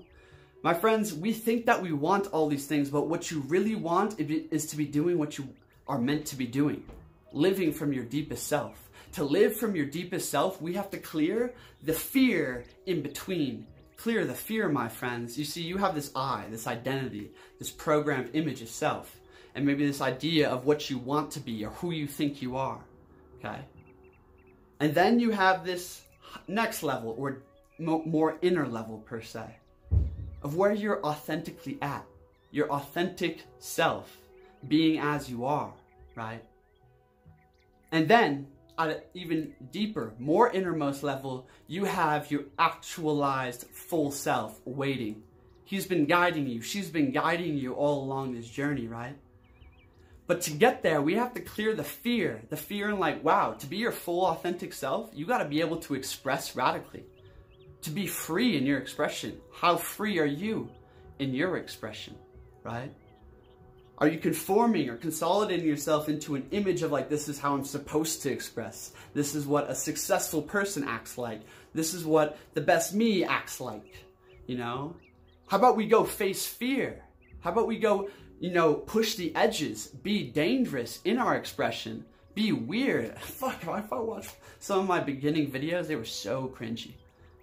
My 0.64 0.74
friends, 0.74 1.14
we 1.14 1.34
think 1.34 1.66
that 1.66 1.82
we 1.82 1.92
want 1.92 2.28
all 2.28 2.48
these 2.48 2.68
things, 2.68 2.90
but 2.90 3.10
what 3.10 3.32
you 3.32 3.42
really 3.50 3.76
want 3.76 4.18
is 4.18 4.68
to 4.68 4.78
be 4.78 4.86
doing 4.86 5.18
what 5.18 5.38
you 5.38 5.50
are 5.90 6.00
meant 6.00 6.26
to 6.28 6.38
be 6.38 6.48
doing, 6.48 6.86
living 7.34 7.74
from 7.74 7.92
your 7.92 8.06
deepest 8.06 8.48
self. 8.48 8.90
To 9.12 9.26
live 9.26 9.58
from 9.58 9.76
your 9.76 9.88
deepest 9.88 10.30
self, 10.30 10.62
we 10.62 10.74
have 10.76 10.90
to 10.92 10.98
clear 10.98 11.54
the 11.84 11.92
fear 11.92 12.64
in 12.86 13.02
between. 13.02 13.68
Clear 13.98 14.24
the 14.24 14.34
fear, 14.34 14.70
my 14.70 14.88
friends. 14.88 15.38
You 15.38 15.44
see, 15.44 15.64
you 15.64 15.76
have 15.80 15.96
this 15.96 16.14
I, 16.16 16.46
this 16.50 16.66
identity, 16.66 17.32
this 17.58 17.72
programmed 17.72 18.30
image 18.32 18.62
of 18.62 18.70
self, 18.70 19.19
and 19.56 19.66
maybe 19.66 19.86
this 19.86 20.02
idea 20.02 20.50
of 20.50 20.66
what 20.66 20.90
you 20.90 20.98
want 20.98 21.32
to 21.32 21.40
be 21.40 21.66
or 21.66 21.72
who 21.72 21.92
you 21.92 22.08
think 22.08 22.42
you 22.42 22.56
are. 22.56 22.80
Okay? 23.40 23.60
And 24.80 24.94
then 24.94 25.20
you 25.20 25.32
have 25.32 25.66
this 25.66 26.02
next 26.48 26.84
level 26.84 27.16
or 27.18 27.42
more 27.80 28.38
inner 28.42 28.68
level 28.68 29.00
per 29.00 29.22
se 29.22 29.46
of 30.42 30.56
where 30.56 30.74
you're 30.74 31.04
authentically 31.06 31.78
at, 31.82 32.06
your 32.52 32.70
authentic 32.72 33.44
self, 33.60 34.18
being 34.68 35.00
as 35.00 35.30
you 35.30 35.46
are, 35.46 35.74
right? 36.16 36.44
And 37.92 38.08
then 38.08 38.48
at 38.78 38.90
an 38.90 39.02
even 39.14 39.54
deeper, 39.72 40.14
more 40.20 40.50
innermost 40.52 41.04
level, 41.04 41.48
you 41.68 41.84
have 41.86 42.32
your 42.32 42.44
actualized 42.58 43.66
full 43.74 44.12
self 44.12 44.60
waiting. 44.66 45.24
He's 45.66 45.86
been 45.86 46.06
guiding 46.06 46.48
you. 46.48 46.62
She's 46.62 46.90
been 46.90 47.12
guiding 47.12 47.58
you 47.58 47.74
all 47.74 48.04
along 48.04 48.34
this 48.34 48.50
journey, 48.50 48.88
right? 48.88 49.16
But 50.30 50.42
to 50.42 50.52
get 50.52 50.84
there, 50.84 51.02
we 51.02 51.16
have 51.16 51.34
to 51.34 51.42
clear 51.42 51.74
the 51.74 51.84
fear. 51.84 52.40
The 52.50 52.56
fear 52.56 52.92
in 52.92 53.00
like, 53.00 53.24
wow, 53.24 53.54
to 53.54 53.66
be 53.66 53.78
your 53.78 53.92
full 53.92 54.28
authentic 54.28 54.74
self, 54.74 55.10
you 55.12 55.26
got 55.26 55.40
to 55.40 55.46
be 55.46 55.60
able 55.60 55.78
to 55.78 55.96
express 55.96 56.56
radically. 56.56 57.04
To 57.82 57.90
be 57.90 58.06
free 58.06 58.56
in 58.56 58.64
your 58.64 58.78
expression. 58.78 59.42
How 59.52 59.76
free 59.76 60.20
are 60.20 60.26
you 60.44 60.70
in 61.18 61.34
your 61.34 61.58
expression, 61.58 62.16
right? 62.62 62.94
Are 63.98 64.08
you 64.08 64.20
conforming 64.20 64.88
or 64.90 64.98
consolidating 64.98 65.66
yourself 65.66 66.10
into 66.10 66.36
an 66.36 66.46
image 66.52 66.84
of 66.84 66.92
like, 66.92 67.10
this 67.10 67.28
is 67.28 67.40
how 67.40 67.56
I'm 67.56 67.66
supposed 67.66 68.22
to 68.22 68.32
express? 68.32 68.92
This 69.16 69.34
is 69.34 69.48
what 69.48 69.68
a 69.68 69.74
successful 69.74 70.44
person 70.44 70.84
acts 70.88 71.18
like. 71.18 71.42
This 71.74 71.96
is 71.96 72.06
what 72.06 72.38
the 72.54 72.62
best 72.62 72.94
me 72.94 73.24
acts 73.24 73.60
like, 73.60 74.06
you 74.46 74.60
know? 74.60 74.96
How 75.48 75.58
about 75.58 75.76
we 75.76 75.88
go 75.88 76.04
face 76.04 76.46
fear? 76.46 77.04
How 77.40 77.52
about 77.52 77.66
we 77.66 77.80
go 77.80 78.10
you 78.40 78.52
know, 78.52 78.74
push 78.74 79.16
the 79.16 79.36
edges, 79.36 79.88
be 79.88 80.24
dangerous 80.24 81.00
in 81.04 81.18
our 81.18 81.36
expression, 81.36 82.06
be 82.34 82.52
weird. 82.52 83.18
Fuck, 83.20 83.64
if 83.64 83.94
I 83.94 84.00
watch 84.00 84.28
some 84.60 84.80
of 84.80 84.88
my 84.88 85.00
beginning 85.00 85.52
videos, 85.52 85.88
they 85.88 85.96
were 85.96 86.06
so 86.06 86.54
cringy, 86.56 86.94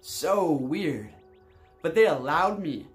so 0.01 0.51
weird. 0.51 1.09
But 1.81 1.93
they 1.93 2.07
allowed 2.07 2.59
me 2.59 2.87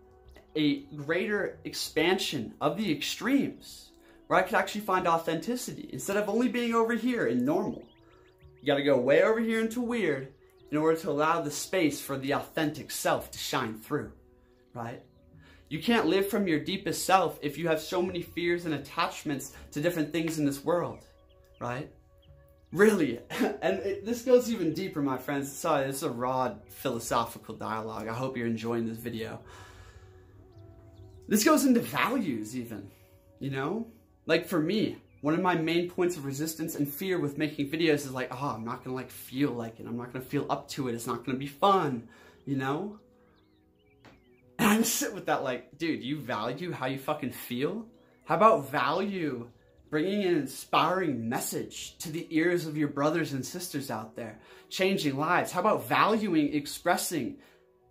a 0.57 0.81
greater 0.97 1.59
expansion 1.65 2.55
of 2.61 2.77
the 2.77 2.91
extremes 2.93 3.91
where 4.27 4.39
I 4.39 4.43
could 4.43 4.55
actually 4.55 4.83
find 4.83 5.07
authenticity 5.07 5.89
instead 5.93 6.17
of 6.17 6.29
only 6.29 6.49
being 6.49 6.75
over 6.75 6.95
here 6.95 7.27
in 7.27 7.45
normal. 7.45 7.85
You 8.61 8.67
gotta 8.67 8.83
go 8.83 8.99
way 8.99 9.23
over 9.23 9.41
here 9.41 9.61
into 9.61 9.81
weird 9.81 10.33
in 10.71 10.79
order 10.79 10.99
to 11.01 11.11
allow 11.11 11.41
the 11.41 11.51
space 11.51 12.01
for 12.01 12.17
the 12.17 12.33
authentic 12.33 12.91
self 12.91 13.31
to 13.31 13.39
shine 13.39 13.77
through, 13.77 14.13
right? 14.75 15.03
You 15.73 15.79
can't 15.79 16.05
live 16.05 16.29
from 16.29 16.47
your 16.47 16.61
deepest 16.61 17.07
self 17.07 17.38
if 17.41 17.57
you 17.57 17.67
have 17.69 17.81
so 17.81 18.02
many 18.02 18.21
fears 18.21 18.67
and 18.67 18.75
attachments 18.75 19.55
to 19.71 19.81
different 19.81 20.12
things 20.12 20.38
in 20.38 20.45
this 20.45 20.62
world, 20.62 21.07
right? 21.61 21.91
Really. 22.73 23.21
And 23.62 23.79
it, 23.79 24.05
this 24.05 24.21
goes 24.21 24.50
even 24.50 24.75
deeper, 24.75 25.00
my 25.00 25.17
friends. 25.17 25.50
Sorry, 25.50 25.87
this 25.87 25.97
is 25.97 26.02
a 26.02 26.11
raw 26.11 26.57
philosophical 26.69 27.55
dialogue. 27.55 28.07
I 28.07 28.12
hope 28.12 28.37
you're 28.37 28.47
enjoying 28.47 28.87
this 28.87 28.99
video. 28.99 29.41
This 31.26 31.43
goes 31.43 31.64
into 31.64 31.81
values 31.81 32.55
even, 32.55 32.91
you 33.38 33.50
know? 33.50 33.87
Like 34.26 34.47
for 34.47 34.61
me, 34.61 34.99
one 35.23 35.33
of 35.33 35.41
my 35.41 35.55
main 35.55 35.88
points 35.88 36.19
of 36.19 36.26
resistance 36.26 36.75
and 36.75 36.87
fear 36.87 37.19
with 37.19 37.38
making 37.38 37.71
videos 37.71 38.05
is 38.05 38.12
like, 38.12 38.29
oh, 38.31 38.49
I'm 38.50 38.64
not 38.67 38.85
gonna 38.85 38.95
like 38.95 39.11
feel 39.11 39.52
like 39.52 39.81
it. 39.81 39.87
I'm 39.87 39.97
not 39.97 40.12
gonna 40.12 40.23
feel 40.23 40.45
up 40.50 40.69
to 40.73 40.88
it. 40.88 40.95
It's 40.95 41.07
not 41.07 41.25
gonna 41.25 41.38
be 41.38 41.47
fun, 41.47 42.09
you 42.45 42.57
know? 42.59 42.99
Sit 44.85 45.15
with 45.15 45.27
that 45.27 45.43
like, 45.43 45.79
dude, 45.79 46.03
you 46.03 46.19
value 46.19 46.73
how 46.73 46.87
you 46.87 46.99
fucking 46.99 47.33
feel? 47.33 47.87
How 48.25 48.37
about 48.37 48.71
value 48.71 49.49
bringing 49.91 50.25
an 50.25 50.37
inspiring 50.37 51.29
message 51.29 51.99
to 51.99 52.11
the 52.11 52.27
ears 52.31 52.67
of 52.67 52.77
your 52.77 52.89
brothers 52.89 53.33
and 53.33 53.45
sisters 53.45 53.91
out 53.91 54.17
there, 54.17 54.39
changing 54.71 55.17
lives? 55.17 55.53
How 55.53 55.61
about 55.61 55.87
valuing 55.87 56.55
expressing, 56.55 57.37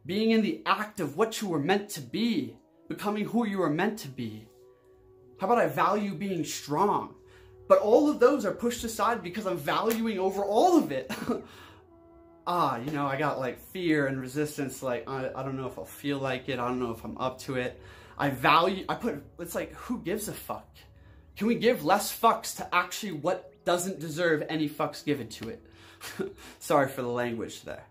being 0.05 0.31
in 0.31 0.41
the 0.41 0.61
act 0.65 0.99
of 0.99 1.17
what 1.17 1.41
you 1.41 1.47
were 1.47 1.59
meant 1.59 1.89
to 1.89 2.01
be, 2.01 2.57
becoming 2.87 3.25
who 3.25 3.45
you 3.45 3.59
were 3.59 3.69
meant 3.69 3.99
to 3.99 4.07
be? 4.07 4.47
How 5.39 5.47
about 5.47 5.59
I 5.59 5.67
value 5.67 6.13
being 6.13 6.43
strong? 6.43 7.15
But 7.67 7.79
all 7.79 8.09
of 8.09 8.19
those 8.19 8.45
are 8.45 8.51
pushed 8.51 8.83
aside 8.83 9.23
because 9.23 9.45
I'm 9.45 9.57
valuing 9.57 10.19
over 10.19 10.43
all 10.43 10.77
of 10.77 10.91
it. 10.91 11.11
ah, 12.51 12.75
you 12.75 12.91
know, 12.91 13.07
I 13.07 13.15
got 13.15 13.39
like 13.39 13.59
fear 13.59 14.07
and 14.07 14.19
resistance. 14.19 14.83
Like, 14.83 15.09
I, 15.09 15.31
I 15.33 15.41
don't 15.41 15.55
know 15.55 15.67
if 15.67 15.79
I'll 15.79 15.85
feel 15.85 16.19
like 16.19 16.49
it. 16.49 16.59
I 16.59 16.67
don't 16.67 16.79
know 16.79 16.91
if 16.91 17.03
I'm 17.05 17.17
up 17.17 17.39
to 17.41 17.55
it. 17.55 17.81
I 18.17 18.29
value, 18.29 18.83
I 18.89 18.95
put, 18.95 19.23
it's 19.39 19.55
like, 19.55 19.73
who 19.73 19.99
gives 19.99 20.27
a 20.27 20.33
fuck? 20.33 20.67
Can 21.37 21.47
we 21.47 21.55
give 21.55 21.85
less 21.85 22.11
fucks 22.11 22.57
to 22.57 22.75
actually 22.75 23.13
what 23.13 23.53
doesn't 23.63 23.99
deserve 23.99 24.43
any 24.49 24.67
fucks 24.67 25.03
given 25.03 25.29
to 25.29 25.49
it? 25.49 25.65
Sorry 26.59 26.89
for 26.89 27.01
the 27.01 27.07
language 27.07 27.61
there. 27.61 27.85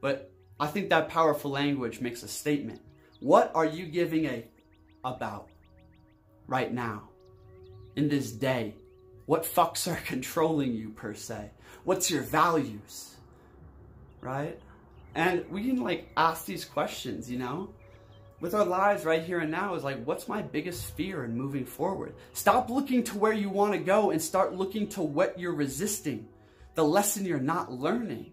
But 0.00 0.30
I 0.60 0.68
think 0.68 0.90
that 0.90 1.08
powerful 1.08 1.50
language 1.50 2.00
makes 2.00 2.22
a 2.22 2.28
statement. 2.28 2.80
What 3.18 3.50
are 3.54 3.66
you 3.66 3.86
giving 3.86 4.26
a 4.26 4.44
about 5.04 5.48
right 6.46 6.72
now? 6.72 7.08
In 7.96 8.08
this 8.08 8.30
day? 8.30 8.76
What 9.26 9.42
fucks 9.42 9.90
are 9.90 10.00
controlling 10.06 10.72
you 10.72 10.90
per 10.90 11.14
se? 11.14 11.50
What's 11.82 12.12
your 12.12 12.22
values? 12.22 13.13
Right? 14.24 14.58
And 15.14 15.48
we 15.50 15.64
can 15.64 15.82
like 15.82 16.08
ask 16.16 16.46
these 16.46 16.64
questions, 16.64 17.30
you 17.30 17.38
know? 17.38 17.70
With 18.40 18.54
our 18.54 18.64
lives 18.64 19.04
right 19.04 19.22
here 19.22 19.38
and 19.38 19.50
now 19.50 19.74
is 19.74 19.84
like, 19.84 20.04
what's 20.04 20.28
my 20.28 20.42
biggest 20.42 20.94
fear 20.96 21.24
in 21.24 21.36
moving 21.36 21.64
forward? 21.64 22.14
Stop 22.32 22.68
looking 22.68 23.04
to 23.04 23.18
where 23.18 23.32
you 23.32 23.48
want 23.48 23.72
to 23.72 23.78
go 23.78 24.10
and 24.10 24.20
start 24.20 24.54
looking 24.54 24.88
to 24.88 25.02
what 25.02 25.38
you're 25.38 25.54
resisting, 25.54 26.28
the 26.74 26.84
lesson 26.84 27.24
you're 27.24 27.38
not 27.38 27.72
learning. 27.72 28.32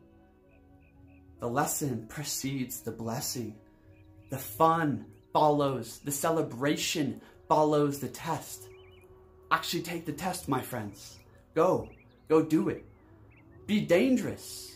The 1.40 1.48
lesson 1.48 2.08
precedes 2.08 2.82
the 2.82 2.92
blessing. 2.92 3.56
The 4.30 4.38
fun 4.38 5.06
follows, 5.34 6.00
the 6.00 6.12
celebration 6.12 7.22
follows 7.48 8.00
the 8.00 8.08
test. 8.08 8.68
Actually 9.52 9.84
take 9.84 10.06
the 10.06 10.14
test, 10.14 10.48
my 10.48 10.62
friends. 10.62 11.20
Go, 11.54 11.90
go 12.28 12.42
do 12.42 12.70
it. 12.70 12.86
Be 13.66 13.82
dangerous 13.82 14.72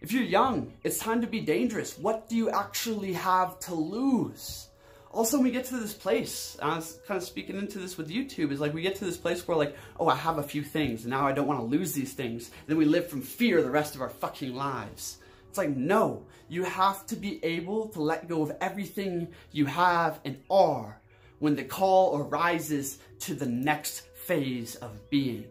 if 0.00 0.12
you're 0.12 0.22
young, 0.22 0.72
it's 0.82 0.98
time 0.98 1.20
to 1.20 1.26
be 1.26 1.40
dangerous. 1.40 1.98
What 1.98 2.28
do 2.28 2.36
you 2.36 2.48
actually 2.50 3.12
have 3.12 3.58
to 3.60 3.74
lose? 3.74 4.68
Also, 5.12 5.40
we 5.40 5.50
get 5.50 5.64
to 5.66 5.76
this 5.76 5.92
place, 5.92 6.56
I 6.62 6.76
was 6.76 6.98
kind 7.06 7.18
of 7.18 7.24
speaking 7.24 7.56
into 7.56 7.78
this 7.78 7.98
with 7.98 8.08
YouTube, 8.08 8.52
is 8.52 8.60
like 8.60 8.72
we 8.72 8.80
get 8.80 8.94
to 8.96 9.04
this 9.04 9.16
place 9.16 9.46
where 9.46 9.56
like, 9.56 9.76
oh, 9.98 10.06
I 10.06 10.14
have 10.14 10.38
a 10.38 10.42
few 10.42 10.62
things, 10.62 11.02
and 11.02 11.10
now 11.10 11.26
I 11.26 11.32
don't 11.32 11.48
want 11.48 11.60
to 11.60 11.66
lose 11.66 11.92
these 11.92 12.14
things. 12.14 12.46
And 12.46 12.68
then 12.68 12.76
we 12.76 12.84
live 12.84 13.08
from 13.08 13.20
fear 13.20 13.60
the 13.60 13.70
rest 13.70 13.94
of 13.94 14.00
our 14.00 14.08
fucking 14.08 14.54
lives. 14.54 15.18
It's 15.48 15.58
like, 15.58 15.76
no, 15.76 16.24
you 16.48 16.62
have 16.62 17.06
to 17.06 17.16
be 17.16 17.44
able 17.44 17.88
to 17.88 18.00
let 18.00 18.28
go 18.28 18.42
of 18.42 18.52
everything 18.60 19.28
you 19.50 19.66
have 19.66 20.20
and 20.24 20.38
are 20.48 21.00
when 21.40 21.56
the 21.56 21.64
call 21.64 22.18
arises 22.18 22.98
to 23.20 23.34
the 23.34 23.46
next 23.46 24.06
phase 24.14 24.76
of 24.76 25.10
being. 25.10 25.44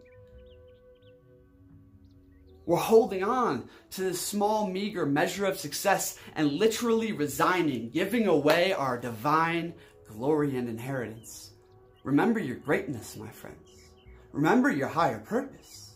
We're 2.70 2.78
holding 2.78 3.24
on 3.24 3.68
to 3.94 4.02
this 4.02 4.22
small, 4.22 4.68
meager 4.68 5.04
measure 5.04 5.48
of 5.48 5.58
success 5.58 6.20
and 6.36 6.52
literally 6.52 7.14
resigning, 7.14 7.90
giving 7.90 8.28
away 8.28 8.74
our 8.74 8.96
divine 8.96 9.74
glory 10.08 10.56
and 10.56 10.70
inheritance. 10.70 11.50
Remember 12.04 12.40
your 12.40 12.58
greatness, 12.58 13.18
my 13.18 13.30
friends. 13.30 13.72
Remember 14.34 14.70
your 14.70 14.88
higher 14.88 15.18
purpose. 15.18 15.96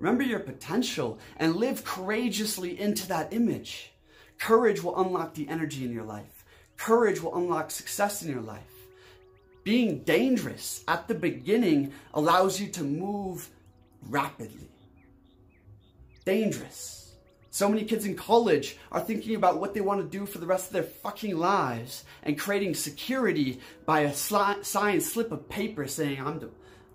Remember 0.00 0.24
your 0.24 0.40
potential 0.40 1.20
and 1.36 1.54
live 1.54 1.84
courageously 1.84 2.80
into 2.80 3.06
that 3.06 3.32
image. 3.32 3.92
Courage 4.38 4.82
will 4.82 5.00
unlock 5.00 5.34
the 5.34 5.48
energy 5.48 5.84
in 5.84 5.92
your 5.92 6.02
life. 6.02 6.44
Courage 6.76 7.22
will 7.22 7.36
unlock 7.36 7.70
success 7.70 8.24
in 8.24 8.28
your 8.32 8.42
life. 8.42 8.74
Being 9.62 10.02
dangerous 10.02 10.82
at 10.88 11.06
the 11.06 11.14
beginning 11.14 11.92
allows 12.12 12.60
you 12.60 12.66
to 12.70 12.82
move 12.82 13.48
rapidly 14.08 14.67
dangerous. 16.28 17.14
So 17.50 17.70
many 17.70 17.84
kids 17.84 18.04
in 18.04 18.14
college 18.14 18.76
are 18.92 19.00
thinking 19.00 19.34
about 19.34 19.58
what 19.58 19.72
they 19.72 19.80
want 19.80 20.02
to 20.02 20.18
do 20.18 20.26
for 20.26 20.36
the 20.36 20.46
rest 20.46 20.66
of 20.66 20.74
their 20.74 20.82
fucking 20.82 21.38
lives 21.38 22.04
and 22.22 22.38
creating 22.38 22.74
security 22.74 23.60
by 23.86 24.00
a 24.00 24.12
signed 24.12 25.02
slip 25.02 25.32
of 25.32 25.48
paper 25.48 25.88
saying, 25.88 26.20
I'm 26.20 26.38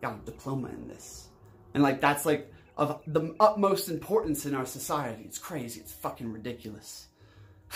got 0.01 0.21
a 0.21 0.25
diploma 0.25 0.67
in 0.69 0.87
this. 0.87 1.29
And 1.73 1.81
like, 1.81 1.99
that's 1.99 2.27
like 2.27 2.53
of 2.77 3.01
the 3.07 3.35
utmost 3.39 3.89
importance 3.89 4.45
in 4.45 4.53
our 4.53 4.67
society. 4.67 5.23
It's 5.25 5.39
crazy. 5.39 5.79
It's 5.79 5.93
fucking 5.93 6.31
ridiculous. 6.31 7.07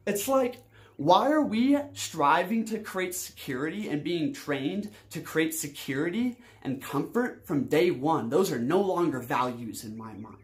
it's 0.06 0.26
like, 0.26 0.56
why 0.96 1.30
are 1.30 1.42
we 1.42 1.76
striving 1.92 2.64
to 2.66 2.78
create 2.78 3.14
security 3.14 3.88
and 3.88 4.04
being 4.04 4.32
trained 4.32 4.90
to 5.10 5.20
create 5.20 5.52
security 5.52 6.36
and 6.62 6.82
comfort 6.82 7.46
from 7.46 7.64
day 7.64 7.90
one? 7.90 8.28
Those 8.28 8.52
are 8.52 8.58
no 8.58 8.80
longer 8.80 9.18
values 9.18 9.84
in 9.84 9.96
my 9.96 10.12
mind. 10.14 10.38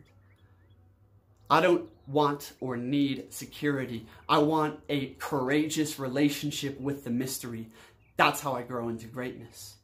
I 1.49 1.61
don't 1.61 1.89
want 2.07 2.53
or 2.61 2.77
need 2.77 3.33
security. 3.33 4.07
I 4.29 4.39
want 4.39 4.81
a 4.89 5.15
courageous 5.19 5.99
relationship 5.99 6.81
with 6.81 7.05
the 7.05 7.11
mystery. 7.11 7.69
That's 8.17 8.41
how 8.41 8.55
I 8.55 8.63
grow 8.63 8.89
into 8.89 9.07
greatness. 9.07 9.77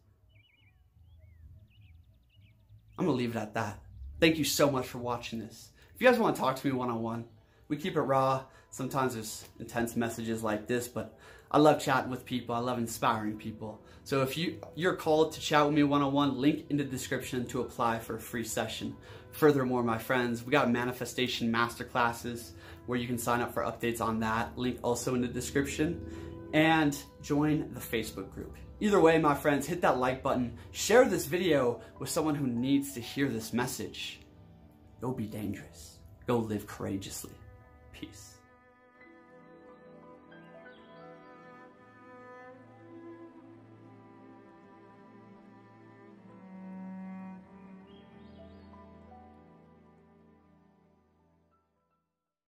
I'm 2.98 3.04
going 3.04 3.16
to 3.16 3.22
leave 3.22 3.36
it 3.36 3.38
at 3.38 3.54
that. 3.54 3.78
Thank 4.20 4.38
you 4.38 4.44
so 4.44 4.70
much 4.70 4.86
for 4.86 4.98
watching 4.98 5.38
this. 5.38 5.70
If 5.94 6.00
you 6.00 6.08
guys 6.08 6.18
want 6.18 6.34
to 6.34 6.42
talk 6.42 6.56
to 6.56 6.66
me 6.66 6.72
one 6.72 6.90
on 6.90 7.02
one, 7.02 7.24
we 7.68 7.76
keep 7.76 7.96
it 7.96 8.00
raw. 8.00 8.44
Sometimes 8.76 9.14
there's 9.14 9.48
intense 9.58 9.96
messages 9.96 10.42
like 10.42 10.66
this, 10.66 10.86
but 10.86 11.18
I 11.50 11.56
love 11.56 11.80
chatting 11.80 12.10
with 12.10 12.26
people. 12.26 12.54
I 12.54 12.58
love 12.58 12.76
inspiring 12.76 13.38
people. 13.38 13.80
So 14.04 14.20
if 14.20 14.36
you, 14.36 14.60
you're 14.74 14.96
called 14.96 15.32
to 15.32 15.40
chat 15.40 15.64
with 15.64 15.74
me 15.74 15.82
one 15.82 16.02
on 16.02 16.12
one, 16.12 16.38
link 16.38 16.66
in 16.68 16.76
the 16.76 16.84
description 16.84 17.46
to 17.46 17.62
apply 17.62 18.00
for 18.00 18.16
a 18.16 18.20
free 18.20 18.44
session. 18.44 18.94
Furthermore, 19.32 19.82
my 19.82 19.96
friends, 19.96 20.44
we 20.44 20.52
got 20.52 20.70
manifestation 20.70 21.50
masterclasses 21.50 22.50
where 22.84 22.98
you 22.98 23.06
can 23.06 23.16
sign 23.16 23.40
up 23.40 23.54
for 23.54 23.62
updates 23.62 24.02
on 24.02 24.20
that. 24.20 24.58
Link 24.58 24.78
also 24.82 25.14
in 25.14 25.22
the 25.22 25.28
description. 25.28 25.98
And 26.52 26.94
join 27.22 27.72
the 27.72 27.80
Facebook 27.80 28.30
group. 28.30 28.58
Either 28.80 29.00
way, 29.00 29.16
my 29.16 29.34
friends, 29.34 29.66
hit 29.66 29.80
that 29.80 29.96
like 29.96 30.22
button. 30.22 30.58
Share 30.72 31.06
this 31.06 31.24
video 31.24 31.80
with 31.98 32.10
someone 32.10 32.34
who 32.34 32.46
needs 32.46 32.92
to 32.92 33.00
hear 33.00 33.30
this 33.30 33.54
message. 33.54 34.20
Go 35.00 35.12
be 35.12 35.24
dangerous. 35.24 35.96
Go 36.26 36.40
live 36.40 36.66
courageously. 36.66 37.32
Peace. 37.94 38.35